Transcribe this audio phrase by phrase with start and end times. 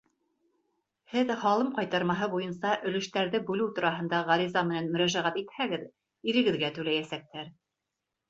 [1.15, 5.83] Һеҙ һалым ҡайтармаһы буйынса өлөштәрҙе бүлеү тураһында ғариза менән мөрәжәғәт итһәгеҙ,
[6.33, 7.53] ирегеҙгә түләйәсәктәр.